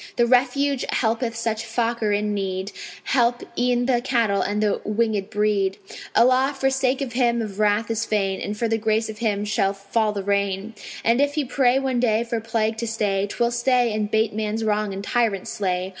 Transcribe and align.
The 0.15 0.25
Refuge 0.25 0.83
helpeth 0.89 1.35
such 1.35 1.63
Fakir 1.63 2.11
in 2.11 2.33
need; 2.33 2.71
Help 3.03 3.43
e'en 3.55 3.85
the 3.85 4.01
cattle 4.01 4.41
and 4.41 4.59
the 4.59 4.81
winged 4.83 5.29
breed: 5.29 5.77
Allah 6.15 6.55
for 6.57 6.71
sake 6.71 7.01
of 7.01 7.13
him 7.13 7.39
of 7.39 7.59
wrath 7.59 7.91
is 7.91 8.03
fain, 8.03 8.41
And 8.41 8.57
for 8.57 8.67
the 8.67 8.79
grace 8.79 9.09
of 9.09 9.19
him 9.19 9.45
shall 9.45 9.73
fall 9.73 10.11
the 10.11 10.23
rain; 10.23 10.73
And 11.05 11.21
if 11.21 11.35
he 11.35 11.45
pray 11.45 11.77
one 11.77 11.99
day 11.99 12.23
for 12.23 12.39
plague 12.39 12.77
to 12.77 12.87
stay, 12.87 13.27
'Twill 13.29 13.51
stay, 13.51 13.93
and 13.93 14.09
'bate 14.09 14.33
man's 14.33 14.63
wrong 14.63 14.91
and 14.91 15.03
tyrants 15.03 15.51
slay. 15.51 15.89